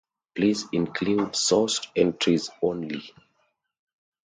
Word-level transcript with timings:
Please 0.33 0.65
include 0.71 1.33
sourced 1.33 1.85
entries 1.95 2.49
only. 2.63 3.13